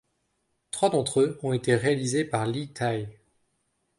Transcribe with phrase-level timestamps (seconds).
[0.71, 3.05] Trois d'entre eux ont été réalisés par Li Tie.